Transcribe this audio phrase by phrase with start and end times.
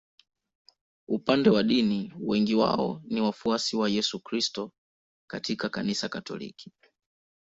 [1.07, 4.71] Upande wa dini wengi wao ni wafuasi wa Yesu Kristo
[5.29, 6.73] katika Kanisa Katoliki.